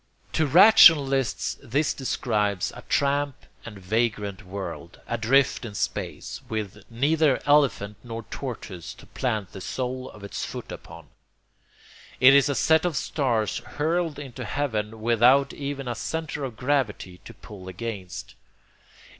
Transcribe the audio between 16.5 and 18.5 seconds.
gravity to pull against.